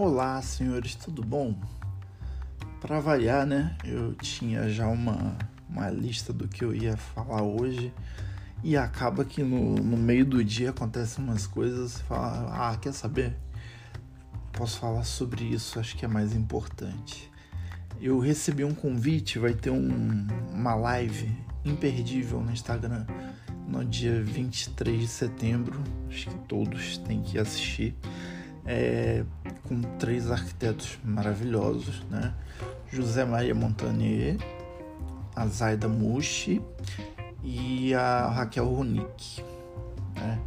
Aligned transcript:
Olá, 0.00 0.40
senhores, 0.40 0.94
tudo 0.94 1.24
bom? 1.24 1.56
Para 2.80 3.00
variar, 3.00 3.44
né? 3.44 3.76
Eu 3.84 4.14
tinha 4.14 4.68
já 4.68 4.86
uma, 4.86 5.36
uma 5.68 5.90
lista 5.90 6.32
do 6.32 6.46
que 6.46 6.64
eu 6.64 6.72
ia 6.72 6.96
falar 6.96 7.42
hoje 7.42 7.92
e 8.62 8.76
acaba 8.76 9.24
que 9.24 9.42
no, 9.42 9.74
no 9.74 9.96
meio 9.96 10.24
do 10.24 10.44
dia 10.44 10.70
acontecem 10.70 11.24
umas 11.24 11.48
coisas 11.48 11.96
e 11.96 12.02
fala, 12.04 12.70
ah, 12.70 12.76
quer 12.76 12.92
saber? 12.92 13.36
Posso 14.52 14.78
falar 14.78 15.02
sobre 15.02 15.42
isso, 15.42 15.80
acho 15.80 15.96
que 15.96 16.04
é 16.04 16.08
mais 16.08 16.32
importante. 16.32 17.28
Eu 18.00 18.20
recebi 18.20 18.62
um 18.62 18.76
convite, 18.76 19.40
vai 19.40 19.52
ter 19.52 19.70
um, 19.70 20.28
uma 20.52 20.76
live 20.76 21.36
imperdível 21.64 22.40
no 22.40 22.52
Instagram 22.52 23.04
no 23.66 23.84
dia 23.84 24.22
23 24.22 25.00
de 25.00 25.08
setembro, 25.08 25.82
acho 26.08 26.30
que 26.30 26.38
todos 26.46 26.98
têm 26.98 27.20
que 27.20 27.36
assistir 27.36 27.96
é, 28.68 29.24
com 29.66 29.80
três 29.98 30.30
arquitetos 30.30 30.98
maravilhosos, 31.02 32.02
né? 32.10 32.34
José 32.92 33.24
Maria 33.24 33.54
Montanier, 33.54 34.36
a 35.34 35.46
Zaida 35.46 35.88
Mushi 35.88 36.60
e 37.42 37.94
a 37.94 38.28
Raquel 38.28 38.66
Ronick. 38.66 39.42
Né? 40.14 40.38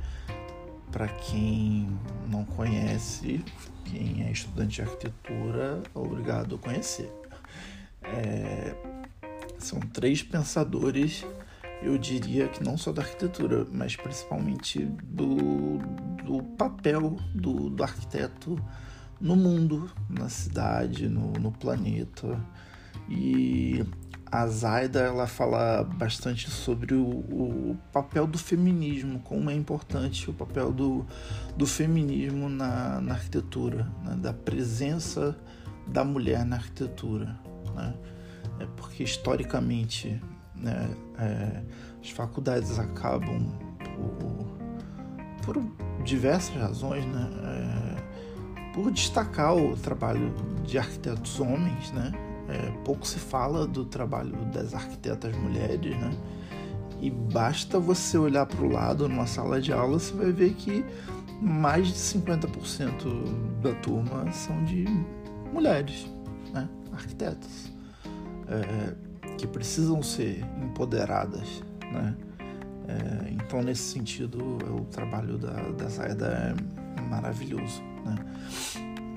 Para 0.91 1.07
quem 1.07 1.89
não 2.29 2.45
conhece, 2.45 3.43
quem 3.85 4.23
é 4.27 4.31
estudante 4.31 4.75
de 4.75 4.81
arquitetura, 4.83 5.81
obrigado 5.93 6.55
a 6.55 6.57
conhecer. 6.59 7.11
É, 8.03 8.75
são 9.57 9.79
três 9.79 10.21
pensadores 10.21 11.25
eu 11.81 11.97
diria 11.97 12.47
que 12.47 12.63
não 12.63 12.77
só 12.77 12.91
da 12.91 13.01
arquitetura, 13.01 13.65
mas 13.71 13.95
principalmente 13.95 14.85
do, 15.03 15.79
do 16.23 16.43
papel 16.57 17.17
do, 17.33 17.69
do 17.69 17.83
arquiteto 17.83 18.61
no 19.19 19.35
mundo, 19.35 19.89
na 20.09 20.29
cidade, 20.29 21.07
no, 21.07 21.33
no 21.33 21.51
planeta. 21.51 22.39
E 23.09 23.85
a 24.31 24.47
Zaida 24.47 25.01
ela 25.01 25.27
fala 25.27 25.83
bastante 25.83 26.49
sobre 26.49 26.93
o, 26.95 27.03
o, 27.03 27.77
papel 27.91 28.25
do 28.25 28.37
feminismo, 28.37 29.19
como 29.19 29.49
é 29.49 29.53
importante 29.53 30.29
o 30.29 30.33
papel 30.33 30.71
do, 30.71 31.05
do 31.57 31.67
feminismo 31.67 32.47
na, 32.47 33.01
na 33.01 33.13
arquitetura, 33.13 33.91
né? 34.03 34.15
da 34.15 34.33
presença 34.33 35.37
da 35.85 36.05
mulher 36.05 36.45
na 36.45 36.55
arquitetura. 36.55 37.37
Né? 37.75 37.93
É 38.59 38.65
porque 38.77 39.03
historicamente 39.03 40.21
né? 40.61 40.89
É, 41.17 41.61
as 42.01 42.09
faculdades 42.09 42.79
acabam 42.79 43.51
por, 45.43 45.53
por 45.53 46.03
diversas 46.03 46.55
razões, 46.55 47.05
né? 47.05 47.29
É, 47.43 48.71
por 48.73 48.91
destacar 48.91 49.55
o 49.55 49.75
trabalho 49.75 50.33
de 50.65 50.77
arquitetos 50.77 51.39
homens, 51.39 51.91
né? 51.91 52.11
É, 52.47 52.71
pouco 52.83 53.05
se 53.05 53.19
fala 53.19 53.67
do 53.67 53.85
trabalho 53.85 54.35
das 54.45 54.73
arquitetas 54.73 55.35
mulheres, 55.35 55.95
né? 55.97 56.11
E 57.01 57.09
basta 57.09 57.79
você 57.79 58.17
olhar 58.17 58.45
para 58.45 58.63
o 58.63 58.69
lado 58.69 59.09
numa 59.09 59.25
sala 59.25 59.59
de 59.59 59.73
aula, 59.73 59.99
você 59.99 60.13
vai 60.13 60.31
ver 60.31 60.53
que 60.53 60.85
mais 61.41 61.87
de 61.87 61.93
50% 61.93 63.61
da 63.61 63.73
turma 63.75 64.31
são 64.31 64.63
de 64.63 64.85
mulheres, 65.51 66.05
né? 66.53 66.69
arquitetas. 66.93 67.71
É, 68.47 68.93
que 69.37 69.47
precisam 69.47 70.01
ser 70.01 70.43
empoderadas, 70.61 71.63
né? 71.91 72.15
É, 72.87 73.31
então, 73.31 73.61
nesse 73.61 73.83
sentido, 73.83 74.39
o 74.39 74.85
trabalho 74.85 75.37
da, 75.37 75.53
da 75.71 75.87
Zaida 75.87 76.55
é 76.97 77.01
maravilhoso, 77.01 77.81
né? 78.05 78.15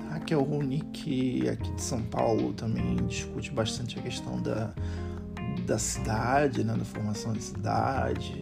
Raquel 0.09 0.41
Runick, 0.43 1.49
aqui 1.49 1.71
de 1.73 1.81
São 1.81 2.01
Paulo, 2.03 2.53
também 2.53 2.95
discute 3.07 3.51
bastante 3.51 3.99
a 3.99 4.01
questão 4.01 4.41
da, 4.41 4.73
da 5.65 5.77
cidade, 5.77 6.63
né, 6.63 6.73
da 6.73 6.85
formação 6.85 7.33
da 7.33 7.39
cidade, 7.41 8.33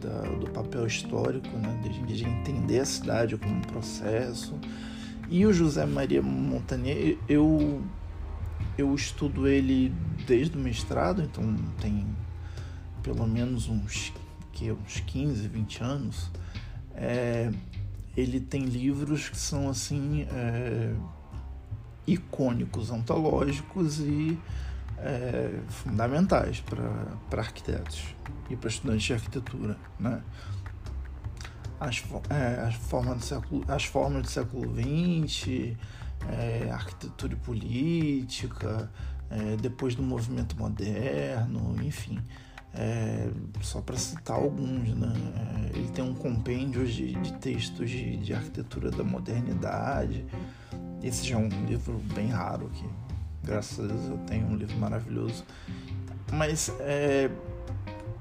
da, 0.00 0.20
do 0.36 0.48
papel 0.50 0.86
histórico, 0.86 1.48
né, 1.56 1.80
de, 1.82 2.00
de, 2.04 2.24
entender 2.24 2.80
a 2.80 2.84
cidade 2.84 3.36
como 3.36 3.56
um 3.56 3.60
processo. 3.62 4.54
E 5.28 5.44
o 5.44 5.52
José 5.52 5.84
Maria 5.84 6.22
Montanier, 6.22 7.18
eu 7.28 7.82
eu 8.78 8.94
estudo 8.94 9.48
ele 9.48 9.92
desde 10.26 10.56
o 10.56 10.60
mestrado, 10.60 11.22
então 11.22 11.56
tem 11.80 12.06
pelo 13.02 13.26
menos 13.26 13.68
uns, 13.68 14.12
que, 14.52 14.70
uns 14.72 15.00
15, 15.00 15.46
20 15.46 15.82
anos. 15.82 16.30
É, 16.94 17.52
ele 18.16 18.40
tem 18.40 18.64
livros 18.64 19.28
que 19.28 19.36
são 19.36 19.68
assim 19.68 20.26
é, 20.30 20.94
icônicos, 22.06 22.90
antológicos 22.90 24.00
e 24.00 24.38
é, 24.98 25.60
fundamentais 25.68 26.60
para 26.60 27.40
arquitetos 27.40 28.02
e 28.48 28.56
para 28.56 28.68
estudantes 28.68 29.04
de 29.04 29.12
arquitetura, 29.12 29.76
né? 30.00 30.22
As, 31.78 32.02
é, 32.30 32.66
as, 32.66 32.74
formas 32.74 33.18
do 33.18 33.24
século, 33.24 33.64
as 33.68 33.84
formas 33.84 34.22
do 34.22 34.28
século 34.28 34.74
XX, 34.74 35.76
é, 36.26 36.70
arquitetura 36.72 37.34
e 37.34 37.36
política, 37.36 38.90
é, 39.30 39.56
depois 39.56 39.94
do 39.94 40.02
movimento 40.02 40.56
moderno, 40.56 41.76
enfim. 41.82 42.18
É, 42.74 43.30
só 43.62 43.80
para 43.80 43.96
citar 43.96 44.36
alguns, 44.36 44.94
né? 44.94 45.12
É, 45.74 45.78
ele 45.78 45.88
tem 45.88 46.04
um 46.04 46.14
compêndio 46.14 46.86
de, 46.86 47.14
de 47.14 47.32
textos 47.34 47.88
de, 47.88 48.18
de, 48.18 48.34
arquitetura 48.34 48.90
da 48.90 49.02
modernidade. 49.02 50.26
Esse 51.02 51.26
já 51.26 51.36
é 51.36 51.38
um 51.38 51.48
livro 51.66 51.98
bem 52.14 52.28
raro, 52.28 52.68
que 52.74 52.84
graças 53.42 53.78
a 53.82 53.88
Deus 53.88 54.08
eu 54.08 54.18
tenho 54.26 54.46
um 54.46 54.56
livro 54.56 54.76
maravilhoso. 54.76 55.44
Mas 56.32 56.70
é, 56.80 57.30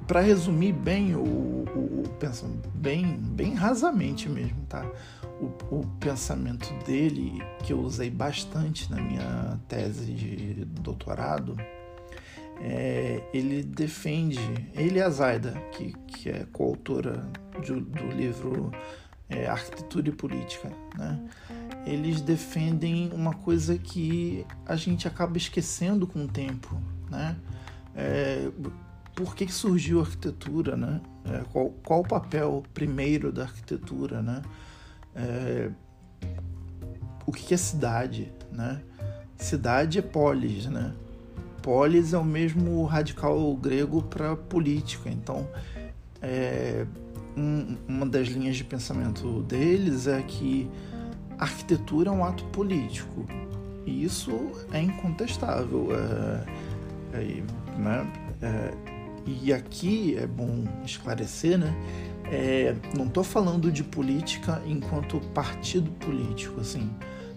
para 0.07 0.21
resumir 0.21 0.73
bem 0.73 1.15
o, 1.15 1.21
o, 1.23 2.03
o 2.03 2.69
bem, 2.75 3.17
bem 3.17 3.53
rasamente 3.53 4.29
mesmo, 4.29 4.65
tá? 4.67 4.85
O, 5.41 5.79
o, 5.79 5.87
pensamento 5.99 6.71
dele, 6.85 7.43
que 7.63 7.73
eu 7.73 7.79
usei 7.79 8.09
bastante 8.09 8.89
na 8.89 9.01
minha 9.01 9.59
tese 9.67 10.13
de 10.13 10.65
doutorado, 10.65 11.57
é, 12.61 13.21
ele 13.33 13.63
defende, 13.63 14.39
ele 14.73 14.99
e 14.99 15.01
a 15.01 15.09
Zaida, 15.09 15.51
que, 15.71 15.93
que 16.07 16.29
é 16.29 16.45
coautora 16.53 17.27
do, 17.65 17.81
do 17.81 18.07
livro 18.07 18.71
é, 19.29 19.47
Arquitetura 19.47 20.07
e 20.07 20.11
Política, 20.11 20.71
né? 20.97 21.19
eles 21.85 22.21
defendem 22.21 23.11
uma 23.13 23.33
coisa 23.33 23.77
que 23.77 24.45
a 24.65 24.75
gente 24.75 25.07
acaba 25.07 25.37
esquecendo 25.37 26.07
com 26.07 26.25
o 26.25 26.27
tempo, 26.27 26.81
né? 27.09 27.35
É, 27.95 28.49
por 29.15 29.33
que, 29.33 29.51
surgiu 29.51 29.99
a 29.99 30.03
arquitetura, 30.03 30.75
né? 30.75 31.01
É, 31.23 31.41
qual, 31.51 31.69
qual 31.83 32.01
o 32.01 32.07
papel 32.07 32.63
primeiro 32.73 33.31
da 33.31 33.43
arquitetura, 33.43 34.21
né? 34.21 34.41
É, 35.15 35.69
o 37.25 37.31
que, 37.31 37.53
é 37.53 37.57
cidade, 37.57 38.31
né? 38.51 38.81
Cidade 39.37 39.97
é 39.99 40.01
polis, 40.01 40.65
né? 40.65 40.93
Polis 41.61 42.13
é 42.13 42.17
o 42.17 42.25
mesmo 42.25 42.83
radical 42.83 43.55
grego 43.55 44.03
para 44.03 44.35
política. 44.35 45.09
Então, 45.09 45.47
é, 46.21 46.85
um, 47.37 47.77
uma 47.87 48.05
das 48.05 48.27
linhas 48.27 48.57
de 48.57 48.65
pensamento 48.65 49.41
deles 49.43 50.07
é 50.07 50.21
que 50.21 50.69
a 51.39 51.43
arquitetura 51.43 52.09
é 52.09 52.11
um 52.11 52.23
ato 52.23 52.43
político. 52.45 53.25
E 53.85 54.03
isso 54.03 54.51
é 54.71 54.81
incontestável. 54.81 55.87
É, 55.91 57.17
é, 57.17 57.43
né? 57.79 58.11
E 59.25 59.51
aqui 59.51 60.15
é 60.17 60.27
bom 60.27 60.63
esclarecer, 60.85 61.57
né? 61.57 61.73
É, 62.25 62.75
não 62.95 63.05
estou 63.05 63.23
falando 63.23 63.71
de 63.71 63.83
política 63.83 64.61
enquanto 64.65 65.19
partido 65.33 65.91
político, 65.91 66.61
assim. 66.61 66.89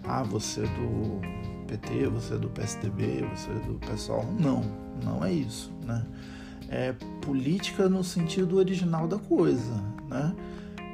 Ah, 0.03 0.23
você 0.23 0.61
é 0.61 0.67
do 0.67 1.21
PT, 1.67 2.07
você 2.07 2.33
é 2.35 2.37
do 2.37 2.49
PSDB, 2.49 3.25
você 3.33 3.49
é 3.49 3.59
do 3.67 3.79
PSOL. 3.79 4.25
Não, 4.39 4.63
não 5.03 5.23
é 5.23 5.31
isso, 5.31 5.71
né? 5.83 6.05
É 6.69 6.93
política 7.21 7.89
no 7.89 8.03
sentido 8.03 8.57
original 8.57 9.07
da 9.07 9.17
coisa, 9.17 9.73
né? 10.07 10.35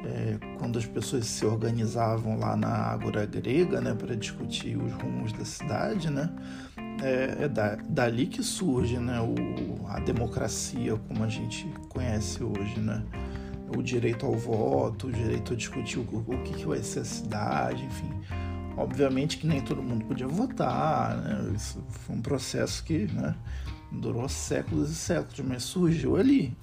É, 0.06 0.38
quando 0.60 0.78
as 0.78 0.86
pessoas 0.86 1.26
se 1.26 1.46
organizavam 1.46 2.38
lá 2.38 2.56
na 2.56 2.70
Ágora 2.70 3.26
Grega, 3.26 3.82
né, 3.82 3.96
para 3.96 4.16
discutir 4.16 4.78
os 4.78 4.94
rumos 4.94 5.34
da 5.34 5.44
cidade, 5.44 6.12
né? 6.12 6.30
É, 7.06 7.44
é 7.44 7.48
da, 7.48 7.76
dali 7.88 8.26
que 8.26 8.42
surge 8.42 8.98
né, 8.98 9.22
o, 9.22 9.88
a 9.88 10.00
democracia 10.00 10.96
como 11.08 11.24
a 11.24 11.28
gente 11.28 11.68
conhece 11.90 12.44
hoje, 12.44 12.80
né? 12.80 13.04
O 13.76 13.82
direito 13.82 14.26
ao 14.26 14.34
voto, 14.34 15.08
o 15.08 15.12
direito 15.12 15.54
a 15.54 15.56
discutir 15.56 16.00
o, 16.00 16.02
o 16.02 16.44
que, 16.44 16.54
que 16.54 16.66
vai 16.66 16.82
ser 16.82 17.02
a 17.02 17.06
cidade, 17.06 17.84
enfim. 17.86 18.12
Obviamente 18.78 19.38
que 19.38 19.48
nem 19.48 19.62
todo 19.62 19.82
mundo 19.82 20.06
podia 20.06 20.28
votar, 20.28 21.16
né? 21.18 21.54
Isso 21.56 21.84
foi 21.90 22.16
um 22.16 22.22
processo 22.22 22.84
que 22.84 23.06
né, 23.06 23.36
durou 23.92 24.28
séculos 24.28 24.90
e 24.90 24.96
séculos, 24.96 25.40
mas 25.40 25.64
surgiu 25.64 26.16
ali. 26.18 26.56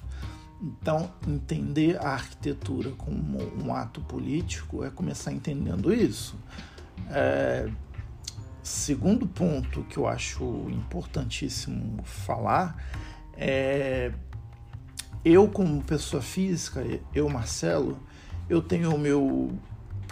Então, 0.61 1.11
entender 1.27 1.99
a 1.99 2.11
arquitetura 2.11 2.91
como 2.93 3.39
um 3.65 3.75
ato 3.75 4.01
político 4.03 4.85
é 4.85 4.91
começar 4.91 5.33
entendendo 5.33 5.93
isso. 5.93 6.37
É, 7.11 7.69
segundo 8.63 9.27
ponto 9.27 9.83
que 9.85 9.97
eu 9.97 10.07
acho 10.07 10.45
importantíssimo 10.71 12.03
falar 12.05 12.77
é 13.37 14.13
eu 15.25 15.49
como 15.49 15.81
pessoa 15.83 16.21
física, 16.21 16.85
eu 17.15 17.29
Marcelo, 17.29 17.99
eu 18.49 18.61
tenho 18.61 18.93
o 18.93 18.99
meu 18.99 19.53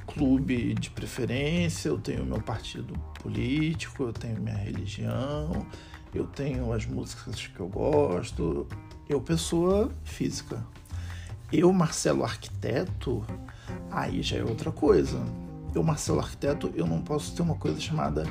clube 0.06 0.74
de 0.74 0.88
preferência, 0.88 1.88
eu 1.88 1.98
tenho 1.98 2.22
o 2.22 2.26
meu 2.26 2.40
partido 2.40 2.94
político, 3.20 4.04
eu 4.04 4.12
tenho 4.12 4.40
minha 4.40 4.56
religião, 4.56 5.66
eu 6.14 6.26
tenho 6.26 6.72
as 6.72 6.86
músicas 6.86 7.46
que 7.46 7.58
eu 7.58 7.68
gosto, 7.68 8.68
eu 9.08 9.20
pessoa 9.20 9.92
física. 10.04 10.64
Eu 11.52 11.72
Marcelo 11.72 12.22
arquiteto, 12.22 13.24
aí 13.90 14.22
já 14.22 14.36
é 14.36 14.44
outra 14.44 14.70
coisa. 14.70 15.20
Eu 15.74 15.82
Marcelo 15.82 16.20
arquiteto, 16.20 16.72
eu 16.74 16.86
não 16.86 17.00
posso 17.00 17.34
ter 17.34 17.42
uma 17.42 17.54
coisa 17.54 17.80
chamada 17.80 18.24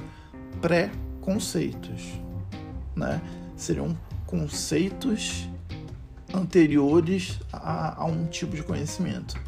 pré-conceitos, 0.61 2.19
né? 2.95 3.21
Seriam 3.55 3.97
conceitos 4.25 5.49
anteriores 6.33 7.39
a, 7.51 8.01
a, 8.01 8.05
um 8.05 8.27
tipo 8.27 8.55
de 8.55 8.63
conhecimento. 8.63 9.39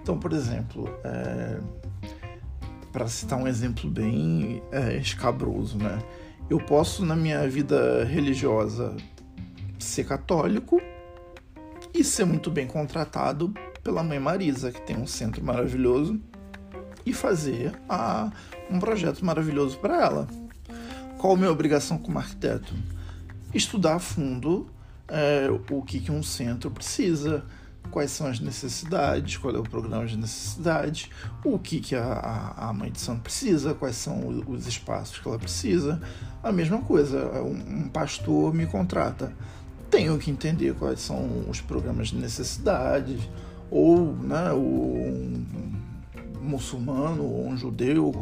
Então, 0.00 0.18
por 0.18 0.32
exemplo, 0.32 0.88
é, 1.04 1.58
para 2.92 3.06
citar 3.08 3.38
um 3.38 3.46
exemplo 3.46 3.90
bem 3.90 4.62
é, 4.72 4.96
escabroso, 4.96 5.78
né? 5.78 5.98
Eu 6.48 6.58
posso, 6.58 7.04
na 7.04 7.16
minha 7.16 7.46
vida 7.48 8.04
religiosa, 8.04 8.96
ser 9.78 10.04
católico 10.04 10.80
e 11.92 12.04
ser 12.04 12.24
muito 12.24 12.50
bem 12.50 12.66
contratado 12.66 13.52
pela 13.82 14.02
mãe 14.02 14.18
Marisa, 14.18 14.70
que 14.70 14.80
tem 14.80 14.96
um 14.96 15.06
centro 15.06 15.44
maravilhoso, 15.44 16.20
e 17.06 17.12
fazer 17.12 17.72
a, 17.88 18.30
um 18.68 18.80
projeto 18.80 19.24
maravilhoso 19.24 19.78
para 19.78 20.02
ela. 20.02 20.28
Qual 21.16 21.32
a 21.32 21.36
minha 21.36 21.50
obrigação 21.50 21.96
como 21.96 22.18
arquiteto? 22.18 22.74
Estudar 23.54 23.94
a 23.94 23.98
fundo 23.98 24.68
é, 25.08 25.48
o 25.70 25.82
que, 25.82 26.00
que 26.00 26.10
um 26.10 26.22
centro 26.22 26.70
precisa, 26.70 27.44
quais 27.90 28.10
são 28.10 28.26
as 28.26 28.40
necessidades, 28.40 29.36
qual 29.36 29.54
é 29.54 29.58
o 29.58 29.62
programa 29.62 30.04
de 30.04 30.16
necessidade, 30.16 31.10
o 31.44 31.58
que, 31.58 31.80
que 31.80 31.94
a, 31.94 32.54
a, 32.56 32.72
mãe 32.72 32.90
de 32.90 33.00
santo 33.00 33.22
precisa, 33.22 33.74
quais 33.74 33.96
são 33.96 34.42
os 34.48 34.66
espaços 34.66 35.18
que 35.18 35.28
ela 35.28 35.38
precisa. 35.38 36.00
A 36.42 36.50
mesma 36.50 36.82
coisa, 36.82 37.30
um, 37.40 37.84
um 37.84 37.88
pastor 37.88 38.52
me 38.52 38.66
contrata. 38.66 39.32
Tenho 39.88 40.18
que 40.18 40.30
entender 40.30 40.74
quais 40.74 41.00
são 41.00 41.48
os 41.48 41.60
programas 41.60 42.08
de 42.08 42.16
necessidades, 42.16 43.20
ou 43.70 44.12
né, 44.16 44.52
o, 44.52 44.58
um 44.58 45.75
muçulmano, 46.46 47.24
ou 47.24 47.46
um 47.48 47.56
judeu. 47.56 48.12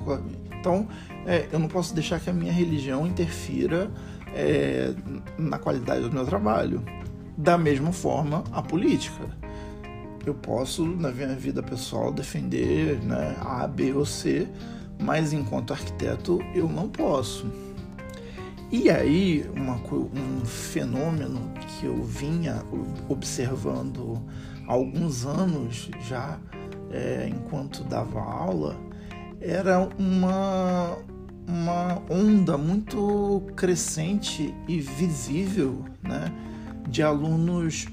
Então, 0.59 0.89
é, 1.27 1.47
eu 1.53 1.59
não 1.59 1.69
posso 1.69 1.95
deixar 1.95 2.21
que 2.21 2.31
a 2.31 2.33
minha 2.33 2.53
religião 2.53 3.07
interfira 3.07 3.91
é, 4.35 4.95
na 5.39 5.59
qualidade 5.59 6.03
do 6.03 6.13
meu 6.13 6.25
trabalho. 6.25 6.83
Da 7.37 7.59
mesma 7.59 7.93
forma, 7.93 8.45
a 8.53 8.63
política. 8.63 9.25
Eu 10.25 10.35
posso, 10.35 10.87
na 10.87 11.11
minha 11.11 11.35
vida 11.35 11.63
pessoal, 11.63 12.11
defender 12.13 12.99
né, 13.03 13.37
A, 13.41 13.67
B 13.67 13.93
ou 13.93 14.07
C, 14.07 14.49
mas 14.99 15.33
enquanto 15.33 15.73
arquiteto 15.73 16.41
eu 16.55 16.69
não 16.69 16.89
posso. 16.89 17.47
E 18.73 18.91
aí, 18.91 19.49
uma, 19.55 19.75
um 19.75 20.45
fenômeno 20.45 21.53
que 21.59 21.87
eu 21.87 22.03
vinha 22.03 22.63
observando 23.09 24.21
há 24.67 24.73
alguns 24.73 25.27
anos 25.27 25.91
já, 26.09 26.39
é, 26.95 27.29
enquanto 27.29 27.83
dava 27.83 28.21
aula, 28.21 28.77
era 29.41 29.81
uma, 29.99 30.97
uma 31.47 32.01
onda 32.09 32.57
muito 32.57 33.43
crescente 33.57 34.55
e 34.69 34.81
visível 34.81 35.85
né, 36.01 36.33
de 36.89 37.03
alunos 37.03 37.89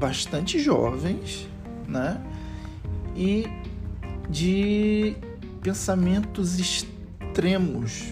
bastante 0.00 0.58
jovens 0.58 1.46
né, 1.86 2.18
e 3.14 3.46
de 4.30 5.14
pensamentos 5.60 6.58
extremos. 6.58 8.10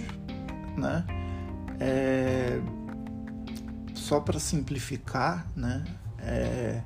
Né, 0.77 1.07
é, 1.81 2.61
só 3.95 4.21
para 4.21 4.39
simplificar, 4.39 5.47
né, 5.57 5.85
é, 6.19 6.83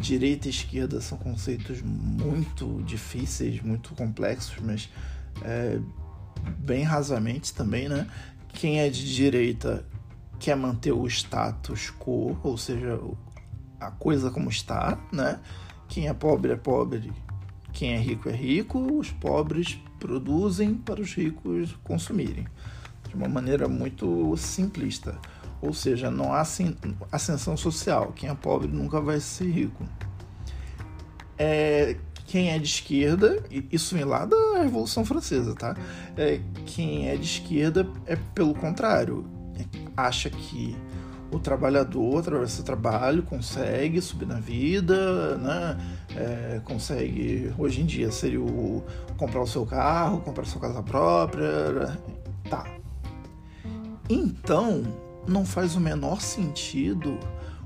direita 0.00 0.48
e 0.48 0.50
esquerda 0.50 1.00
são 1.00 1.18
conceitos 1.18 1.82
muito 1.82 2.82
difíceis, 2.84 3.62
muito 3.62 3.94
complexos, 3.94 4.56
mas 4.62 4.88
é, 5.42 5.78
bem 6.58 6.82
rasamente 6.82 7.52
também, 7.52 7.88
né? 7.88 8.06
Quem 8.54 8.80
é 8.80 8.88
de 8.88 9.14
direita 9.14 9.86
quer 10.38 10.56
manter 10.56 10.92
o 10.92 11.06
status 11.06 11.92
quo, 11.98 12.36
ou 12.42 12.56
seja, 12.56 12.98
a 13.78 13.90
coisa 13.90 14.30
como 14.30 14.48
está, 14.48 14.98
né? 15.12 15.38
Quem 15.86 16.08
é 16.08 16.14
pobre 16.14 16.52
é 16.52 16.56
pobre, 16.56 17.12
quem 17.72 17.92
é 17.92 17.98
rico 17.98 18.28
é 18.28 18.32
rico, 18.32 18.78
os 18.98 19.10
pobres 19.10 19.78
produzem 19.98 20.74
para 20.74 21.00
os 21.00 21.14
ricos 21.14 21.76
consumirem. 21.84 22.46
De 23.06 23.14
uma 23.14 23.28
maneira 23.28 23.68
muito 23.68 24.34
simplista. 24.36 25.18
Ou 25.62 25.72
seja, 25.72 26.10
não 26.10 26.32
há 26.32 26.40
ascensão 27.12 27.56
social. 27.56 28.12
Quem 28.14 28.28
é 28.28 28.34
pobre 28.34 28.68
nunca 28.68 29.00
vai 29.00 29.20
ser 29.20 29.50
rico. 29.50 29.84
É, 31.36 31.96
quem 32.26 32.50
é 32.50 32.58
de 32.58 32.66
esquerda, 32.66 33.42
isso 33.72 33.94
vem 33.94 34.04
lá 34.04 34.24
da 34.24 34.62
Revolução 34.62 35.04
Francesa, 35.04 35.54
tá? 35.54 35.76
É, 36.16 36.40
quem 36.66 37.08
é 37.08 37.16
de 37.16 37.24
esquerda 37.24 37.86
é 38.06 38.16
pelo 38.34 38.54
contrário, 38.54 39.26
acha 39.96 40.30
que 40.30 40.76
o 41.32 41.38
trabalhador, 41.38 42.18
através 42.18 42.50
do 42.50 42.54
seu 42.56 42.64
trabalho, 42.64 43.22
consegue 43.22 44.00
subir 44.00 44.26
na 44.26 44.40
vida, 44.40 45.36
né? 45.38 45.76
É, 46.16 46.60
consegue, 46.64 47.52
hoje 47.58 47.80
em 47.82 47.86
dia, 47.86 48.10
seria 48.10 48.40
o 48.40 48.84
comprar 49.16 49.40
o 49.40 49.46
seu 49.46 49.64
carro, 49.64 50.20
comprar 50.20 50.42
a 50.42 50.46
sua 50.46 50.60
casa 50.60 50.82
própria, 50.82 51.98
tá. 52.48 52.64
Então, 54.08 54.84
não 55.30 55.44
faz 55.44 55.76
o 55.76 55.80
menor 55.80 56.20
sentido 56.20 57.18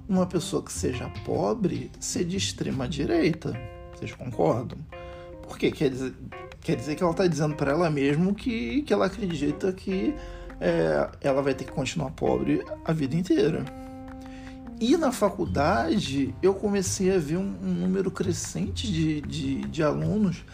uma 0.09 0.27
pessoa 0.27 0.63
que 0.63 0.73
seja 0.73 1.09
pobre 1.25 1.91
ser 1.99 2.25
de 2.25 2.37
extrema 2.37 2.87
direita 2.87 3.59
vocês 3.97 4.13
concordam? 4.13 4.79
Porque 5.43 5.71
quer 5.71 5.91
dizer, 5.91 6.15
quer 6.61 6.77
dizer 6.77 6.95
que 6.95 7.03
ela 7.03 7.13
está 7.13 7.27
dizendo 7.27 7.55
para 7.55 7.73
ela 7.73 7.91
mesmo 7.91 8.35
que, 8.35 8.83
que 8.83 8.93
ela 8.93 9.07
acredita 9.07 9.73
que 9.73 10.15
é, 10.61 11.09
ela 11.21 11.43
vai 11.43 11.55
ter 11.55 11.65
que 11.65 11.73
continuar 11.73 12.11
pobre 12.11 12.65
a 12.85 12.93
vida 12.93 13.17
inteira. 13.17 13.65
E 14.81 14.97
na 14.97 15.13
faculdade 15.13 16.35
eu 16.43 16.55
comecei 16.55 17.15
a 17.15 17.19
ver 17.19 17.37
um, 17.37 17.55
um 17.63 17.73
número 17.73 18.11
crescente 18.11 18.91
de, 18.91 19.21
de, 19.21 19.61
de 19.63 19.83
alunos 19.83 20.45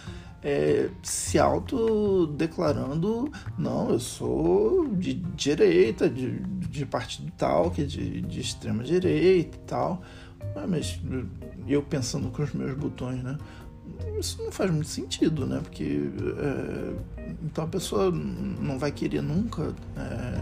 é, 0.43 0.89
se 1.03 1.39
autodeclarando, 1.39 3.31
não, 3.59 3.91
eu 3.91 4.01
sou 4.01 4.89
de 4.89 5.15
direita, 5.15 6.09
de, 6.09 6.41
de 6.41 6.87
partido 6.87 7.31
tal, 7.37 7.71
que 7.71 7.83
é 7.83 7.85
de, 7.85 8.23
de 8.23 8.41
extrema 8.41 8.83
direita 8.83 9.57
e 9.57 9.61
tal. 9.61 10.03
Ah, 10.57 10.67
mas 10.67 11.01
eu 11.69 11.83
pensando 11.83 12.31
com 12.31 12.43
os 12.43 12.53
meus 12.53 12.75
botões, 12.75 13.23
né? 13.23 13.37
Isso 14.19 14.43
não 14.43 14.51
faz 14.51 14.71
muito 14.71 14.89
sentido, 14.89 15.47
né? 15.47 15.61
Porque 15.63 16.11
é, 16.39 16.95
então 17.43 17.65
a 17.65 17.69
pessoa 17.69 18.11
não 18.11 18.79
vai 18.79 18.91
querer 18.91 19.23
nunca. 19.23 19.75
É, 19.97 20.41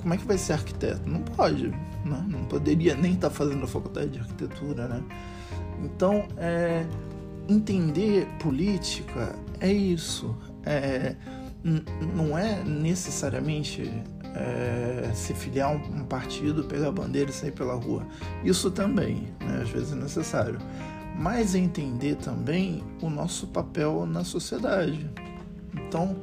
como 0.00 0.14
é 0.14 0.16
que 0.16 0.24
vai 0.24 0.38
ser 0.38 0.54
arquiteto? 0.54 1.08
Não 1.08 1.20
pode, 1.20 1.68
né? 1.68 2.24
Não 2.26 2.44
poderia 2.44 2.94
nem 2.94 3.14
estar 3.14 3.28
tá 3.28 3.34
fazendo 3.34 3.64
a 3.64 3.66
faculdade 3.66 4.10
de 4.12 4.18
arquitetura, 4.18 4.88
né? 4.88 5.02
Então, 5.84 6.26
é, 6.36 6.86
entender 7.50 8.26
política 8.38 9.34
é 9.60 9.72
isso. 9.72 10.36
É, 10.64 11.16
não 12.14 12.38
é 12.38 12.62
necessariamente 12.64 13.90
é, 14.34 15.10
se 15.12 15.34
filiar 15.34 15.70
a 15.70 15.72
um, 15.72 16.04
partido, 16.04 16.64
pegar 16.64 16.88
a 16.88 16.92
bandeira 16.92 17.30
e 17.30 17.32
sair 17.32 17.50
pela 17.50 17.74
rua. 17.74 18.06
Isso 18.44 18.70
também, 18.70 19.28
né, 19.40 19.60
às 19.62 19.68
vezes 19.68 19.92
é 19.92 19.96
necessário. 19.96 20.58
Mas 21.16 21.54
entender 21.54 22.16
também 22.16 22.82
o 23.02 23.10
nosso 23.10 23.48
papel 23.48 24.06
na 24.06 24.24
sociedade. 24.24 25.10
Então, 25.74 26.16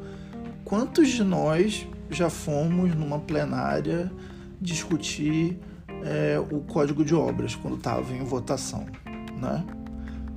quantos 0.63 1.09
de 1.09 1.23
nós 1.23 1.87
já 2.09 2.29
fomos 2.29 2.95
numa 2.95 3.19
plenária 3.19 4.11
discutir 4.59 5.59
é, 6.03 6.39
o 6.39 6.61
código 6.61 7.03
de 7.03 7.13
obras 7.13 7.53
quando 7.53 7.77
estava 7.77 8.13
em 8.13 8.23
votação, 8.23 8.85
né? 9.39 9.63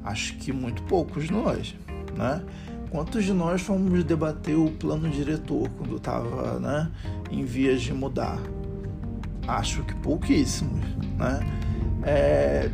Acho 0.04 0.37
que 0.37 0.52
muito 0.52 0.83
poucos 0.85 1.25
de 1.25 1.33
nós, 1.33 1.75
né? 2.16 2.42
Quantos 2.90 3.25
de 3.25 3.33
nós 3.33 3.62
fomos 3.62 4.02
debater 4.02 4.57
o 4.57 4.69
plano 4.71 5.09
diretor 5.09 5.69
quando 5.71 5.97
estava 5.97 6.59
né, 6.59 6.90
em 7.30 7.45
vias 7.45 7.83
de 7.83 7.95
mudar? 7.95 8.40
Acho 9.47 9.85
que 9.85 9.95
pouquíssimos. 9.95 10.80
Né? 11.16 11.40
É, 12.02 12.71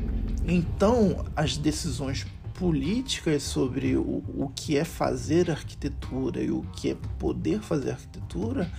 então, 0.46 1.26
as 1.36 1.58
decisões 1.58 2.26
políticas 2.54 3.42
sobre 3.42 3.94
o, 3.94 4.22
o 4.34 4.50
que 4.54 4.78
é 4.78 4.84
fazer 4.84 5.50
arquitetura 5.50 6.42
e 6.42 6.50
o 6.50 6.62
que 6.72 6.92
é 6.92 6.96
poder 7.18 7.60
fazer 7.60 7.90
arquitetura 7.90 8.70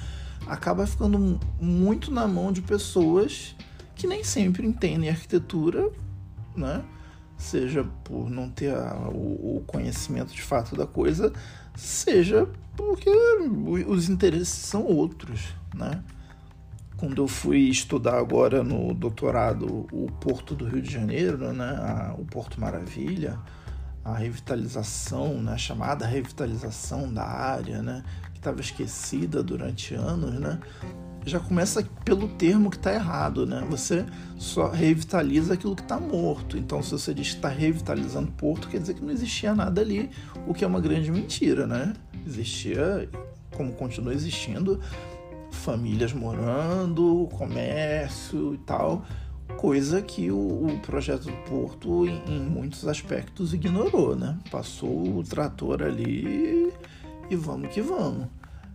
acaba 0.48 0.88
ficando 0.88 1.40
muito 1.62 2.10
na 2.12 2.28
mão 2.28 2.52
de 2.52 2.62
pessoas 2.62 3.56
que 3.94 4.08
nem 4.08 4.24
sempre 4.24 4.66
entendem 4.66 5.10
arquitetura, 5.10 5.90
né? 6.56 6.84
Seja 7.38 7.86
por 8.04 8.30
não 8.30 8.50
ter 8.50 8.74
a, 8.74 8.96
o, 9.10 9.58
o 9.58 9.64
conhecimento 9.68 10.34
de 10.34 10.42
fato 10.42 10.76
da 10.76 10.88
coisa, 10.88 11.32
seja 11.76 12.48
porque 12.76 13.10
os 13.88 14.10
interesses 14.10 14.50
são 14.50 14.84
outros, 14.84 15.54
né? 15.74 16.04
Quando 16.98 17.22
eu 17.22 17.28
fui 17.28 17.60
estudar 17.70 18.18
agora 18.18 18.64
no 18.64 18.92
doutorado 18.92 19.88
o 19.92 20.12
Porto 20.20 20.56
do 20.56 20.66
Rio 20.66 20.82
de 20.82 20.92
Janeiro, 20.92 21.54
né, 21.54 21.64
a, 21.64 22.16
o 22.18 22.26
Porto 22.26 22.60
Maravilha, 22.60 23.38
a 24.04 24.16
revitalização, 24.16 25.40
né, 25.42 25.54
a 25.54 25.58
chamada 25.58 26.08
revitalização 26.08 27.14
da 27.14 27.24
área, 27.24 27.84
né, 27.84 28.04
que 28.34 28.40
estava 28.40 28.62
esquecida 28.62 29.44
durante 29.44 29.94
anos, 29.94 30.40
né, 30.40 30.60
já 31.28 31.40
começa 31.40 31.84
pelo 32.06 32.28
termo 32.28 32.70
que 32.70 32.78
está 32.78 32.94
errado, 32.94 33.46
né? 33.46 33.66
Você 33.70 34.06
só 34.38 34.70
revitaliza 34.70 35.54
aquilo 35.54 35.76
que 35.76 35.82
está 35.82 36.00
morto. 36.00 36.58
Então, 36.58 36.82
se 36.82 36.92
você 36.92 37.14
diz 37.14 37.30
que 37.30 37.36
está 37.36 37.50
revitalizando 37.50 38.32
Porto, 38.32 38.68
quer 38.68 38.80
dizer 38.80 38.94
que 38.94 39.04
não 39.04 39.12
existia 39.12 39.54
nada 39.54 39.82
ali, 39.82 40.10
o 40.48 40.54
que 40.54 40.64
é 40.64 40.68
uma 40.68 40.80
grande 40.80 41.12
mentira, 41.12 41.68
né? 41.68 41.94
Existia, 42.26 43.10
como 43.56 43.74
continua 43.74 44.14
existindo, 44.14 44.80
famílias 45.52 46.14
morando, 46.14 47.28
comércio 47.32 48.54
e 48.54 48.58
tal, 48.60 49.06
coisa 49.58 50.02
que 50.02 50.32
o, 50.32 50.68
o 50.68 50.80
projeto 50.80 51.26
do 51.26 51.38
Porto, 51.50 52.06
em, 52.06 52.22
em, 52.28 52.40
muitos 52.40 52.88
aspectos, 52.88 53.54
ignorou, 53.54 54.16
né? 54.16 54.38
Passou 54.52 55.18
o 55.18 55.24
trator 55.24 55.82
ali 55.82 56.72
e 57.30 57.36
vamos 57.36 57.70
que 57.74 57.82
vamos. 57.82 58.28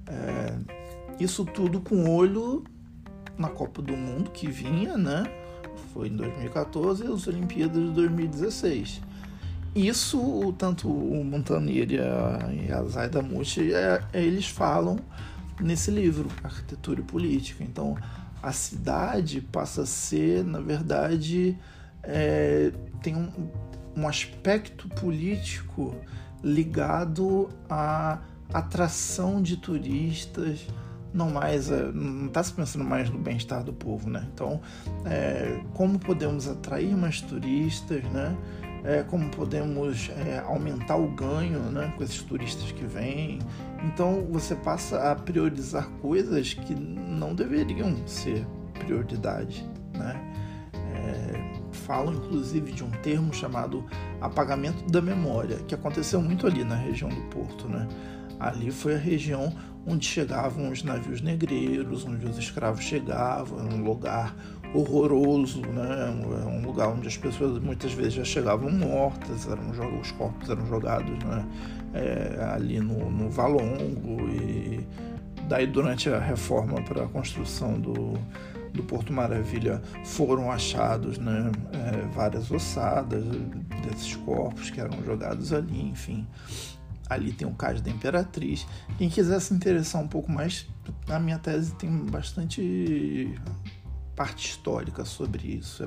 É, 0.06 0.81
isso 1.18 1.44
tudo 1.44 1.80
com 1.80 2.08
olho 2.08 2.64
na 3.38 3.48
Copa 3.48 3.80
do 3.82 3.96
Mundo 3.96 4.30
que 4.30 4.48
vinha, 4.48 4.96
né? 4.96 5.24
Foi 5.92 6.08
em 6.08 6.16
2014 6.16 7.04
e 7.04 7.12
as 7.12 7.26
Olimpíadas 7.26 7.82
de 7.82 7.90
2016. 7.90 9.00
Isso, 9.74 10.54
tanto 10.58 10.88
o 10.88 11.24
Montanier 11.24 11.90
e 11.90 11.98
a, 12.70 12.82
Zaida 12.84 13.22
Mucci, 13.22 13.72
é, 13.72 14.02
é, 14.12 14.22
eles 14.22 14.46
falam 14.46 14.98
nesse 15.60 15.90
livro, 15.90 16.28
Arquitetura 16.44 17.00
e 17.00 17.04
Política. 17.04 17.64
Então, 17.64 17.96
a 18.42 18.52
cidade 18.52 19.40
passa 19.40 19.82
a 19.82 19.86
ser, 19.86 20.44
na 20.44 20.60
verdade, 20.60 21.56
é, 22.02 22.70
tem 23.02 23.16
um, 23.16 23.30
um 23.96 24.06
aspecto 24.06 24.88
político 24.88 25.94
ligado 26.42 27.48
à 27.70 28.18
atração 28.52 29.40
de 29.40 29.56
turistas, 29.56 30.66
não 31.12 31.30
mais 31.30 31.68
não 31.68 32.26
está 32.26 32.42
se 32.42 32.52
pensando 32.52 32.84
mais 32.84 33.10
no 33.10 33.18
bem-estar 33.18 33.62
do 33.62 33.72
povo, 33.72 34.08
né? 34.08 34.26
Então, 34.32 34.60
é, 35.04 35.60
como 35.74 35.98
podemos 35.98 36.48
atrair 36.48 36.96
mais 36.96 37.20
turistas, 37.20 38.02
né? 38.04 38.36
É, 38.84 39.04
como 39.04 39.28
podemos 39.30 40.10
é, 40.26 40.40
aumentar 40.40 40.96
o 40.96 41.06
ganho 41.08 41.60
né, 41.70 41.92
com 41.96 42.02
esses 42.02 42.20
turistas 42.22 42.72
que 42.72 42.84
vêm. 42.84 43.38
Então 43.84 44.26
você 44.28 44.56
passa 44.56 45.12
a 45.12 45.14
priorizar 45.14 45.88
coisas 46.00 46.52
que 46.54 46.74
não 46.74 47.32
deveriam 47.32 47.96
ser 48.08 48.44
prioridade. 48.74 49.64
Né? 49.94 50.34
É, 50.74 51.52
falam 51.72 52.14
inclusive 52.14 52.72
de 52.72 52.82
um 52.82 52.90
termo 52.90 53.32
chamado 53.32 53.84
apagamento 54.20 54.84
da 54.90 55.00
memória, 55.00 55.58
que 55.58 55.74
aconteceu 55.76 56.20
muito 56.20 56.44
ali 56.46 56.64
na 56.64 56.74
região 56.74 57.08
do 57.08 57.22
Porto. 57.28 57.68
Né? 57.68 57.86
Ali 58.40 58.72
foi 58.72 58.96
a 58.96 58.98
região 58.98 59.54
onde 59.86 60.06
chegavam 60.06 60.70
os 60.70 60.82
navios 60.82 61.20
negreiros, 61.20 62.04
onde 62.04 62.26
os 62.26 62.38
escravos 62.38 62.84
chegavam, 62.84 63.58
era 63.58 63.74
um 63.74 63.82
lugar 63.82 64.34
horroroso, 64.74 65.60
né? 65.60 66.46
um 66.46 66.64
lugar 66.64 66.88
onde 66.88 67.08
as 67.08 67.16
pessoas 67.16 67.58
muitas 67.58 67.92
vezes 67.92 68.14
já 68.14 68.24
chegavam 68.24 68.70
mortas, 68.70 69.46
eram, 69.46 69.70
os 70.00 70.10
corpos 70.12 70.48
eram 70.48 70.66
jogados 70.66 71.12
né? 71.24 71.46
É, 71.94 72.48
ali 72.54 72.80
no, 72.80 73.10
no 73.10 73.28
Valongo 73.28 74.26
e 74.30 74.86
daí 75.46 75.66
durante 75.66 76.08
a 76.08 76.18
reforma 76.18 76.80
para 76.80 77.04
a 77.04 77.08
construção 77.08 77.78
do, 77.78 78.14
do 78.72 78.82
Porto 78.82 79.12
Maravilha 79.12 79.82
foram 80.04 80.50
achados 80.50 81.18
né, 81.18 81.52
é, 81.72 82.06
várias 82.14 82.50
ossadas 82.50 83.22
desses 83.86 84.16
corpos 84.16 84.70
que 84.70 84.80
eram 84.80 85.02
jogados 85.04 85.52
ali, 85.52 85.82
enfim. 85.82 86.26
Ali 87.12 87.32
tem 87.32 87.46
o 87.46 87.52
caso 87.52 87.82
da 87.82 87.90
Imperatriz. 87.90 88.66
Quem 88.98 89.08
quiser 89.08 89.40
se 89.40 89.52
interessar 89.52 90.02
um 90.02 90.08
pouco 90.08 90.30
mais, 90.30 90.66
a 91.08 91.18
minha 91.18 91.38
tese 91.38 91.74
tem 91.74 91.90
bastante 92.06 93.34
parte 94.16 94.48
histórica 94.48 95.04
sobre 95.04 95.46
isso. 95.58 95.84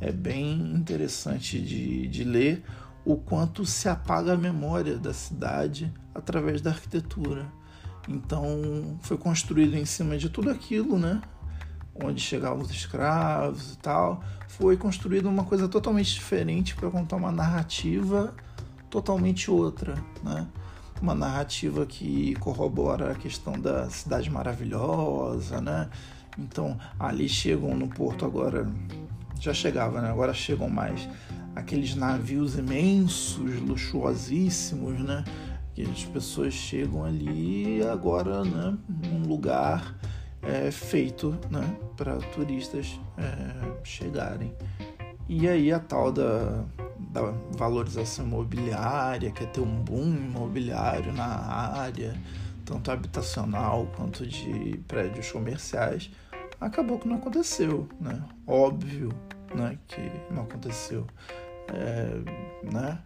É, 0.00 0.08
é 0.08 0.12
bem 0.12 0.74
interessante 0.74 1.60
de, 1.60 2.08
de 2.08 2.24
ler 2.24 2.62
o 3.04 3.16
quanto 3.16 3.64
se 3.64 3.88
apaga 3.88 4.34
a 4.34 4.36
memória 4.36 4.98
da 4.98 5.14
cidade 5.14 5.92
através 6.14 6.60
da 6.60 6.70
arquitetura. 6.70 7.46
Então, 8.08 8.98
foi 9.02 9.16
construído 9.16 9.76
em 9.76 9.84
cima 9.84 10.16
de 10.16 10.28
tudo 10.28 10.50
aquilo, 10.50 10.98
né? 10.98 11.20
Onde 12.02 12.20
chegavam 12.20 12.62
os 12.62 12.70
escravos 12.70 13.74
e 13.74 13.78
tal. 13.78 14.22
Foi 14.48 14.76
construída 14.76 15.28
uma 15.28 15.44
coisa 15.44 15.68
totalmente 15.68 16.14
diferente 16.14 16.74
para 16.74 16.90
contar 16.90 17.16
uma 17.16 17.32
narrativa 17.32 18.34
totalmente 18.90 19.50
outra, 19.50 19.94
né? 20.22 20.46
Uma 21.00 21.14
narrativa 21.14 21.86
que 21.86 22.34
corrobora 22.36 23.12
a 23.12 23.14
questão 23.14 23.52
da 23.52 23.88
cidade 23.88 24.30
maravilhosa, 24.30 25.60
né? 25.60 25.88
Então, 26.36 26.78
ali 26.98 27.28
chegam 27.28 27.76
no 27.76 27.88
porto 27.88 28.24
agora, 28.24 28.70
já 29.40 29.54
chegava, 29.54 30.00
né? 30.00 30.10
Agora 30.10 30.32
chegam 30.34 30.68
mais 30.68 31.08
aqueles 31.54 31.94
navios 31.94 32.56
imensos, 32.56 33.60
luxuosíssimos, 33.60 35.00
né? 35.00 35.24
Que 35.74 35.82
as 35.82 36.04
pessoas 36.04 36.54
chegam 36.54 37.04
ali 37.04 37.82
agora, 37.82 38.44
né? 38.44 38.76
Num 38.88 39.26
lugar 39.26 39.96
é, 40.42 40.70
feito, 40.70 41.38
né? 41.50 41.76
Para 41.96 42.16
turistas 42.16 42.98
é, 43.16 43.84
chegarem. 43.84 44.52
E 45.28 45.46
aí 45.48 45.72
a 45.72 45.78
tal 45.78 46.10
da 46.10 46.64
da 46.98 47.32
valorização 47.56 48.26
imobiliária, 48.26 49.30
quer 49.30 49.46
ter 49.46 49.60
um 49.60 49.82
boom 49.82 50.14
imobiliário 50.14 51.12
na 51.12 51.26
área, 51.26 52.14
tanto 52.64 52.90
habitacional 52.90 53.86
quanto 53.96 54.26
de 54.26 54.78
prédios 54.86 55.30
comerciais, 55.30 56.10
acabou 56.60 56.98
que 56.98 57.08
não 57.08 57.16
aconteceu, 57.16 57.88
né? 58.00 58.22
Óbvio, 58.46 59.10
né, 59.54 59.78
que 59.86 60.00
não 60.32 60.42
aconteceu, 60.42 61.06
é, 61.68 62.70
né? 62.70 62.98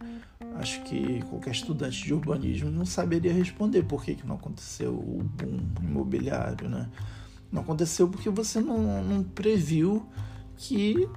Acho 0.55 0.83
que 0.83 1.21
qualquer 1.23 1.51
estudante 1.51 2.03
de 2.03 2.13
urbanismo 2.13 2.69
não 2.69 2.85
saberia 2.85 3.33
responder 3.33 3.83
por 3.83 4.03
que, 4.03 4.15
que 4.15 4.27
não 4.27 4.35
aconteceu 4.35 4.93
o 4.93 5.23
boom 5.23 5.59
imobiliário, 5.81 6.69
né? 6.69 6.89
Não 7.51 7.61
aconteceu 7.61 8.07
porque 8.07 8.29
você 8.29 8.59
não, 8.59 9.03
não 9.03 9.23
previu 9.23 10.05
que 10.57 11.07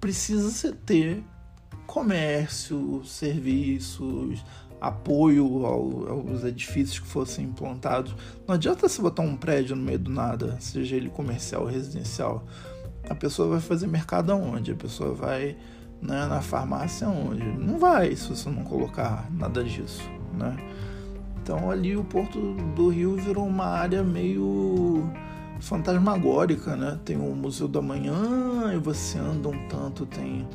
precisa 0.00 0.72
ter 0.86 1.22
comércio, 1.90 3.02
serviços, 3.04 4.44
apoio 4.80 5.66
aos 5.66 6.44
edifícios 6.44 7.00
que 7.00 7.06
fossem 7.06 7.46
implantados. 7.46 8.14
Não 8.46 8.54
adianta 8.54 8.88
você 8.88 9.02
botar 9.02 9.22
um 9.22 9.36
prédio 9.36 9.74
no 9.74 9.82
meio 9.82 9.98
do 9.98 10.10
nada, 10.10 10.56
seja 10.60 10.94
ele 10.94 11.10
comercial 11.10 11.62
ou 11.62 11.68
residencial. 11.68 12.44
A 13.08 13.14
pessoa 13.14 13.48
vai 13.48 13.60
fazer 13.60 13.88
mercado 13.88 14.30
aonde? 14.30 14.70
A 14.70 14.76
pessoa 14.76 15.12
vai 15.12 15.56
né, 16.00 16.26
na 16.26 16.40
farmácia 16.40 17.08
aonde? 17.08 17.42
Não 17.42 17.76
vai 17.76 18.14
se 18.14 18.28
você 18.28 18.48
não 18.48 18.62
colocar 18.62 19.28
nada 19.32 19.64
disso, 19.64 20.08
né? 20.32 20.56
Então 21.42 21.72
ali 21.72 21.96
o 21.96 22.04
Porto 22.04 22.54
do 22.76 22.88
Rio 22.88 23.16
virou 23.16 23.44
uma 23.44 23.66
área 23.66 24.04
meio 24.04 25.10
fantasmagórica, 25.58 26.76
né? 26.76 27.00
Tem 27.04 27.16
o 27.16 27.34
Museu 27.34 27.66
da 27.66 27.82
Manhã 27.82 28.72
e 28.72 28.78
você 28.78 29.18
anda 29.18 29.48
um 29.48 29.68
tanto, 29.68 30.06
tem 30.06 30.46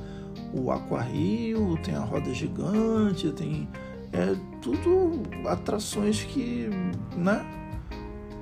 o 0.56 0.72
Aquarrio, 0.72 1.78
tem 1.84 1.96
a 1.96 2.00
roda 2.00 2.34
gigante, 2.34 3.32
tem 3.32 3.68
é 4.14 4.36
tudo 4.62 5.22
atrações 5.46 6.24
que, 6.24 6.70
né? 7.18 7.46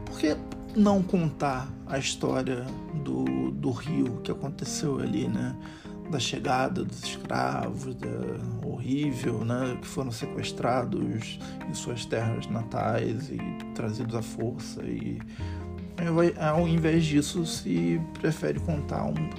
Por 0.06 0.20
que 0.20 0.38
não 0.76 1.02
contar 1.02 1.68
a 1.88 1.98
história 1.98 2.66
do, 3.04 3.52
do 3.52 3.72
rio 3.72 4.22
que 4.24 4.32
aconteceu 4.32 5.00
ali, 5.00 5.28
né? 5.28 5.56
Da 6.12 6.20
chegada 6.20 6.84
dos 6.84 7.04
escravos, 7.04 7.96
da 7.96 8.68
horrível, 8.68 9.44
né? 9.44 9.76
Que 9.82 9.88
foram 9.88 10.12
sequestrados 10.12 11.40
em 11.68 11.74
suas 11.74 12.06
terras 12.06 12.46
natais 12.46 13.30
e 13.30 13.40
trazidos 13.74 14.14
à 14.14 14.22
força 14.22 14.84
e 14.84 15.20
ao 16.40 16.68
invés 16.68 17.06
disso 17.06 17.46
se 17.46 18.00
prefere 18.20 18.60
contar 18.60 19.06
um 19.06 19.30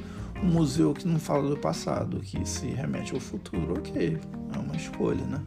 um 0.45 0.47
museu 0.47 0.93
que 0.93 1.09
não 1.09 1.19
fala 1.19 1.49
do 1.49 1.57
passado, 1.57 2.21
que 2.21 2.45
se 2.47 2.67
remete 2.67 3.15
ao 3.15 3.21
futuro, 3.21 3.79
ok, 3.79 4.21
é 4.55 4.59
uma 4.59 4.77
escolha, 4.77 5.25
né? 5.25 5.43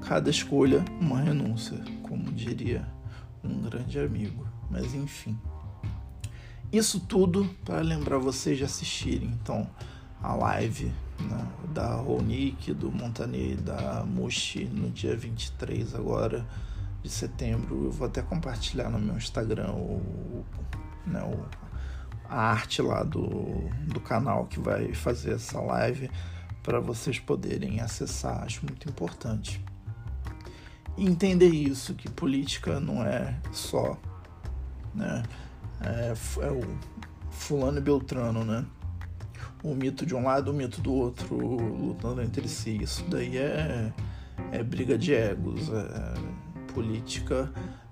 Cada 0.00 0.30
escolha, 0.30 0.84
uma 1.00 1.20
renúncia, 1.20 1.76
como 2.04 2.32
diria 2.32 2.86
um 3.42 3.62
grande 3.62 3.98
amigo. 3.98 4.46
Mas 4.70 4.94
enfim. 4.94 5.36
Isso 6.72 7.00
tudo 7.00 7.50
para 7.64 7.80
lembrar 7.80 8.18
vocês 8.18 8.56
de 8.56 8.64
assistirem 8.64 9.28
então 9.42 9.68
a 10.22 10.34
live 10.34 10.92
né, 11.18 11.48
da 11.74 11.96
Ronick, 11.96 12.72
do 12.74 12.92
Montaner 12.92 13.56
da 13.56 14.04
Mushi 14.04 14.66
no 14.66 14.88
dia 14.90 15.16
23 15.16 15.94
agora 15.96 16.46
de 17.02 17.10
setembro. 17.10 17.86
Eu 17.86 17.90
vou 17.90 18.06
até 18.06 18.22
compartilhar 18.22 18.88
no 18.88 19.00
meu 19.00 19.16
Instagram 19.16 19.72
o, 19.72 20.44
né, 21.06 21.22
o, 21.24 21.67
a 22.28 22.50
arte 22.50 22.82
lá 22.82 23.02
do, 23.02 23.70
do 23.86 24.00
canal 24.00 24.46
que 24.46 24.60
vai 24.60 24.92
fazer 24.92 25.34
essa 25.34 25.60
live 25.60 26.10
para 26.62 26.80
vocês 26.80 27.18
poderem 27.18 27.80
acessar. 27.80 28.42
Acho 28.42 28.64
muito 28.66 28.88
importante. 28.88 29.64
Entender 30.96 31.48
isso, 31.48 31.94
que 31.94 32.10
política 32.10 32.78
não 32.80 33.02
é 33.02 33.38
só 33.52 33.96
né, 34.94 35.22
é, 35.80 36.08
é 36.08 36.50
o 36.50 36.60
fulano 37.30 37.78
e 37.78 37.80
beltrano, 37.80 38.44
né? 38.44 38.64
O 39.62 39.74
mito 39.74 40.04
de 40.04 40.14
um 40.14 40.24
lado, 40.24 40.50
o 40.50 40.54
mito 40.54 40.80
do 40.80 40.92
outro 40.92 41.36
lutando 41.36 42.20
entre 42.20 42.48
si. 42.48 42.82
Isso 42.82 43.04
daí 43.08 43.38
é, 43.38 43.92
é 44.52 44.62
briga 44.62 44.98
de 44.98 45.14
egos. 45.14 45.68
É, 45.70 46.38
política 46.72 47.50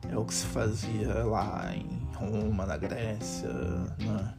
é 0.08 0.16
o 0.16 0.24
que 0.24 0.34
se 0.34 0.46
fazia 0.46 1.24
lá 1.24 1.74
em 1.74 1.95
Roma, 2.16 2.66
na 2.66 2.76
Grécia, 2.76 3.48
na, 3.98 4.34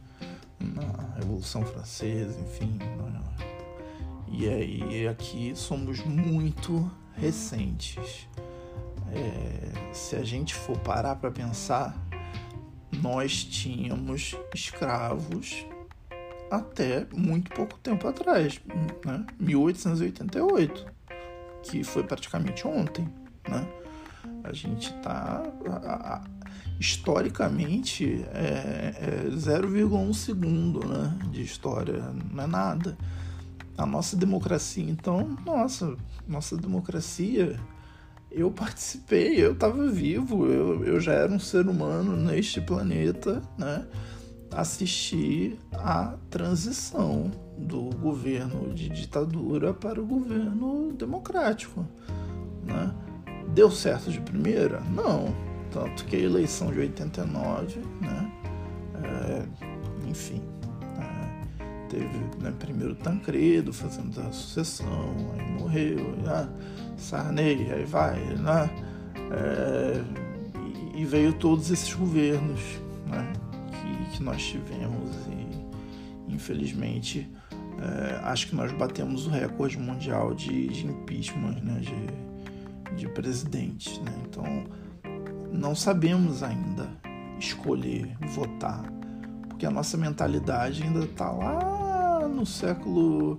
na 0.60 1.14
Revolução 1.16 1.64
Francesa, 1.64 2.38
enfim. 2.40 2.78
E 4.30 4.48
aí 4.48 5.08
aqui 5.08 5.52
somos 5.56 6.00
muito 6.04 6.90
recentes. 7.14 8.28
É, 9.12 9.92
se 9.92 10.16
a 10.16 10.22
gente 10.22 10.54
for 10.54 10.78
parar 10.78 11.16
para 11.16 11.30
pensar, 11.30 11.96
nós 13.02 13.42
tínhamos 13.42 14.36
escravos 14.54 15.66
até 16.50 17.06
muito 17.14 17.50
pouco 17.50 17.78
tempo 17.78 18.06
atrás, 18.06 18.60
né? 19.04 19.26
1888, 19.40 20.86
que 21.62 21.82
foi 21.82 22.02
praticamente 22.02 22.66
ontem, 22.66 23.08
né? 23.48 23.66
A 24.44 24.52
gente 24.52 24.94
está 24.94 25.42
historicamente 26.78 28.24
é, 28.32 29.24
é 29.26 29.30
0,1 29.30 30.14
segundo, 30.14 30.86
né, 30.86 31.18
de 31.30 31.42
história, 31.42 32.12
não 32.32 32.44
é 32.44 32.46
nada. 32.46 32.96
A 33.76 33.86
nossa 33.86 34.16
democracia, 34.16 34.88
então, 34.88 35.36
nossa, 35.44 35.96
nossa 36.26 36.56
democracia 36.56 37.58
eu 38.30 38.50
participei, 38.50 39.42
eu 39.42 39.52
estava 39.52 39.86
vivo, 39.88 40.46
eu, 40.46 40.84
eu 40.84 41.00
já 41.00 41.12
era 41.12 41.32
um 41.32 41.38
ser 41.38 41.66
humano 41.66 42.16
neste 42.16 42.60
planeta, 42.60 43.42
né? 43.56 43.86
Assisti 44.50 45.58
a 45.72 46.14
transição 46.30 47.30
do 47.56 47.90
governo 47.96 48.72
de 48.74 48.88
ditadura 48.88 49.74
para 49.74 50.00
o 50.00 50.06
governo 50.06 50.92
democrático, 50.92 51.86
né? 52.64 52.94
Deu 53.54 53.70
certo 53.70 54.10
de 54.10 54.20
primeira? 54.20 54.80
Não. 54.80 55.34
Tanto 55.70 56.04
que 56.06 56.16
a 56.16 56.20
eleição 56.20 56.72
de 56.72 56.80
89, 56.80 57.80
né? 58.00 58.32
É, 59.02 60.08
enfim, 60.08 60.42
é, 60.98 61.88
teve 61.88 62.18
né, 62.40 62.52
primeiro 62.58 62.94
Tancredo 62.94 63.72
fazendo 63.72 64.18
a 64.20 64.32
sucessão, 64.32 65.14
aí 65.34 65.50
morreu, 65.52 66.14
ah, 66.26 66.48
Sarney, 66.96 67.70
aí 67.70 67.84
vai, 67.84 68.18
né? 68.36 68.70
É, 69.30 70.02
e, 70.94 71.02
e, 71.02 71.04
veio 71.04 71.32
todos 71.34 71.70
esses 71.70 71.92
governos 71.92 72.60
né, 73.06 73.32
que, 73.70 74.16
que 74.16 74.22
nós 74.22 74.42
tivemos 74.42 75.14
e 75.26 76.32
infelizmente 76.32 77.30
é, 77.78 78.20
acho 78.24 78.48
que 78.48 78.56
nós 78.56 78.72
batemos 78.72 79.26
o 79.26 79.30
recorde 79.30 79.78
mundial 79.78 80.34
de, 80.34 80.68
de 80.68 80.86
impeachment, 80.86 81.60
né, 81.62 81.80
de, 81.80 82.37
de 82.96 83.08
presidentes. 83.08 83.98
Né? 83.98 84.12
Então 84.28 84.44
não 85.52 85.74
sabemos 85.74 86.42
ainda 86.42 86.88
escolher, 87.38 88.16
votar, 88.28 88.82
porque 89.48 89.64
a 89.64 89.70
nossa 89.70 89.96
mentalidade 89.96 90.82
ainda 90.82 91.04
está 91.04 91.30
lá 91.30 92.28
no 92.28 92.44
século 92.44 93.38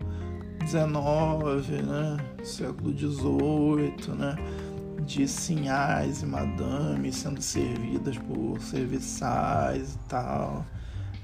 XIX, 0.66 1.86
né? 1.86 2.18
século 2.44 2.98
XVIII, 2.98 4.16
né? 4.18 4.36
de 5.10 5.28
sinhais 5.28 6.22
e 6.22 6.26
madames 6.26 7.16
sendo 7.16 7.42
servidas 7.42 8.18
por 8.18 8.60
serviçais 8.62 9.96
e 9.96 9.98
tal. 10.08 10.66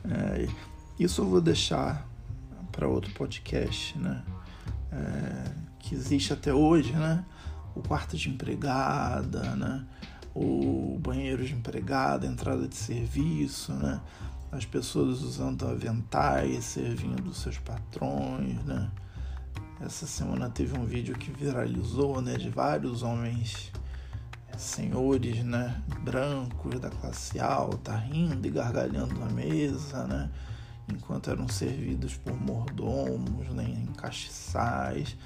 É, 0.09 0.47
isso 0.99 1.21
eu 1.21 1.25
vou 1.25 1.41
deixar 1.41 2.07
para 2.71 2.87
outro 2.87 3.11
podcast, 3.13 3.97
né? 3.97 4.23
É, 4.91 5.51
que 5.79 5.93
existe 5.93 6.33
até 6.33 6.53
hoje, 6.53 6.93
né? 6.93 7.23
O 7.75 7.81
quarto 7.81 8.17
de 8.17 8.29
empregada, 8.29 9.55
né? 9.55 9.85
O 10.33 10.97
banheiro 11.01 11.45
de 11.45 11.53
empregada, 11.53 12.25
entrada 12.25 12.67
de 12.67 12.75
serviço, 12.75 13.73
né? 13.73 14.01
As 14.51 14.65
pessoas 14.65 15.21
usando 15.21 15.67
aventais, 15.67 16.63
servindo 16.63 17.33
seus 17.33 17.57
patrões, 17.57 18.63
né? 18.63 18.89
Essa 19.81 20.07
semana 20.07 20.49
teve 20.49 20.77
um 20.79 20.85
vídeo 20.85 21.15
que 21.17 21.29
viralizou, 21.31 22.21
né, 22.21 22.37
de 22.37 22.49
vários 22.49 23.03
homens 23.03 23.71
senhores, 24.57 25.43
né, 25.43 25.81
brancos 26.01 26.79
da 26.79 26.89
classe 26.89 27.39
alta, 27.41 27.93
rindo 27.93 28.47
e 28.47 28.49
gargalhando 28.49 29.19
na 29.19 29.25
mesa, 29.25 30.07
né, 30.07 30.29
enquanto 30.87 31.29
eram 31.29 31.49
servidos 31.49 32.15
por 32.15 32.39
mordomos, 32.39 33.49
né, 33.49 33.65
em 33.65 33.87
castiçais. 33.87 35.17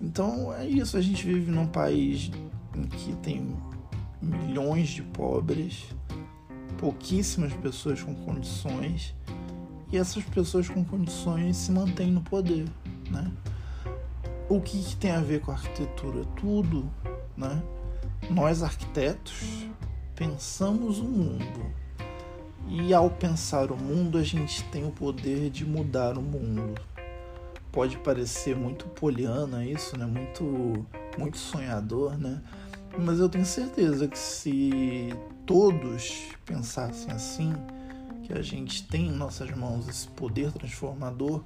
Então 0.00 0.52
é 0.52 0.66
isso, 0.66 0.96
a 0.96 1.00
gente 1.00 1.24
vive 1.26 1.50
num 1.50 1.66
país 1.66 2.30
em 2.74 2.82
que 2.82 3.14
tem 3.16 3.56
milhões 4.20 4.88
de 4.88 5.02
pobres, 5.02 5.84
pouquíssimas 6.78 7.52
pessoas 7.54 8.02
com 8.02 8.14
condições, 8.14 9.14
e 9.92 9.96
essas 9.96 10.24
pessoas 10.24 10.68
com 10.68 10.84
condições 10.84 11.56
se 11.56 11.70
mantêm 11.70 12.10
no 12.10 12.20
poder, 12.22 12.66
né? 13.10 13.30
o 14.48 14.60
que, 14.60 14.82
que 14.82 14.96
tem 14.96 15.10
a 15.10 15.20
ver 15.20 15.40
com 15.40 15.50
a 15.50 15.54
arquitetura? 15.54 16.24
Tudo, 16.36 16.90
né? 17.36 17.62
Nós 18.30 18.62
arquitetos 18.62 19.66
pensamos 20.14 20.98
o 20.98 21.04
mundo 21.04 21.72
e 22.68 22.94
ao 22.94 23.10
pensar 23.10 23.70
o 23.70 23.76
mundo 23.76 24.16
a 24.16 24.22
gente 24.22 24.62
tem 24.64 24.86
o 24.86 24.90
poder 24.90 25.50
de 25.50 25.64
mudar 25.64 26.16
o 26.16 26.22
mundo. 26.22 26.74
Pode 27.74 27.98
parecer 27.98 28.56
muito 28.56 28.86
poliana 28.86 29.66
isso, 29.66 29.98
né? 29.98 30.06
Muito, 30.06 30.86
muito 31.18 31.36
sonhador, 31.36 32.16
né? 32.16 32.40
Mas 32.96 33.18
eu 33.18 33.28
tenho 33.28 33.44
certeza 33.44 34.06
que 34.06 34.18
se 34.18 35.12
todos 35.44 36.28
pensassem 36.46 37.12
assim, 37.12 37.52
que 38.22 38.32
a 38.32 38.40
gente 38.40 38.86
tem 38.86 39.08
em 39.08 39.12
nossas 39.12 39.50
mãos 39.50 39.88
esse 39.88 40.06
poder 40.06 40.52
transformador, 40.52 41.42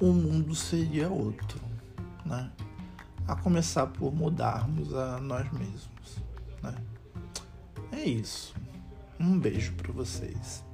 o 0.00 0.06
mundo 0.06 0.54
seria 0.54 1.10
outro 1.10 1.68
né? 2.28 2.50
A 3.26 3.34
começar 3.34 3.86
por 3.86 4.14
mudarmos 4.14 4.94
a 4.94 5.18
nós 5.18 5.50
mesmos, 5.52 6.22
né? 6.62 6.74
É 7.92 8.04
isso. 8.04 8.54
Um 9.18 9.38
beijo 9.38 9.72
para 9.74 9.92
vocês. 9.92 10.64